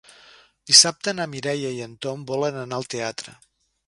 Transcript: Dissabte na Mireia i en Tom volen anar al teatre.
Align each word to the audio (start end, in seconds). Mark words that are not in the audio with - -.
Dissabte 0.69 1.11
na 1.17 1.27
Mireia 1.33 1.73
i 1.75 1.83
en 1.87 1.93
Tom 2.05 2.23
volen 2.31 2.57
anar 2.63 2.81
al 2.81 2.89
teatre. 2.95 3.35